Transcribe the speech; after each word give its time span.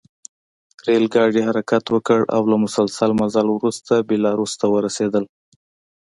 ریل 0.87 1.05
ګاډي 1.13 1.41
حرکت 1.47 1.83
وکړ 1.89 2.19
او 2.35 2.41
له 2.51 2.57
مسلسل 2.65 3.11
مزل 3.21 3.47
وروسته 3.51 3.93
بیلاروس 4.09 4.53
ته 4.59 4.65
ورسېدل 4.73 5.23